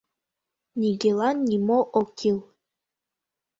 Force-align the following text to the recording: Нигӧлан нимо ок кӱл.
Нигӧлан 0.79 1.37
нимо 1.49 1.79
ок 1.99 2.09
кӱл. 2.19 2.37